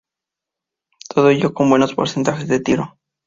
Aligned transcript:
Todo 1.09 1.29
ello 1.29 1.53
con 1.53 1.69
buenos 1.69 1.93
porcentajes 1.93 2.47
de 2.47 2.59
tiro. 2.59 2.97